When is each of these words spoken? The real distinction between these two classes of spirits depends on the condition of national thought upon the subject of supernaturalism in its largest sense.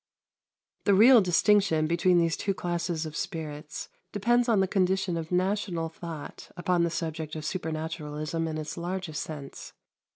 The 0.85 0.95
real 0.95 1.21
distinction 1.21 1.85
between 1.85 2.17
these 2.17 2.35
two 2.35 2.55
classes 2.55 3.05
of 3.05 3.15
spirits 3.15 3.87
depends 4.11 4.49
on 4.49 4.59
the 4.59 4.67
condition 4.67 5.15
of 5.15 5.31
national 5.31 5.89
thought 5.89 6.49
upon 6.57 6.81
the 6.83 6.89
subject 6.89 7.35
of 7.35 7.45
supernaturalism 7.45 8.47
in 8.47 8.57
its 8.57 8.77
largest 8.77 9.21
sense. 9.21 9.73